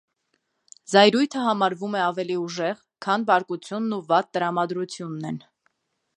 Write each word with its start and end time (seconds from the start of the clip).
Զայրույթը 0.93 1.43
համարվում 1.47 1.97
է 1.99 2.01
ավելի 2.05 2.39
ուժեղ, 2.45 2.81
քան 3.07 3.27
բարկությունն 3.29 3.97
ու 4.01 4.05
վատ 4.09 4.35
տրամադրությունն 4.39 5.31
են։ 5.33 5.41